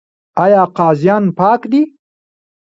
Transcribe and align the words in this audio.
آیا 0.43 0.63
قاضیان 0.77 1.23
پاک 1.39 1.61
دي؟ 1.71 1.81